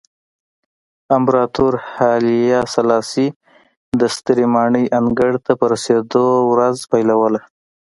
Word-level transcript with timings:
امپراتور 1.17 1.73
هایله 1.93 2.59
سلاسي 2.75 3.27
د 3.99 4.01
سترې 4.15 4.45
ماڼۍ 4.53 4.85
انګړ 4.99 5.31
ته 5.45 5.51
په 5.59 5.65
رسېدو 5.73 6.25
ورځ 6.51 6.75
پیلوله. 6.91 7.41